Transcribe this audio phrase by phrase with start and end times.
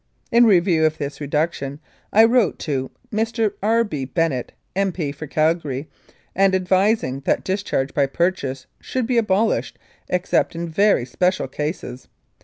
[0.31, 1.79] In view of this reduction,
[2.11, 3.53] I wrote to Mr.
[3.61, 3.83] R.
[3.83, 4.03] B.
[4.03, 5.11] Bennett, M.P.
[5.11, 5.91] for Calgary,
[6.35, 9.77] ad vising that discharge by purchase should be abolished
[10.09, 12.07] except in very special cases.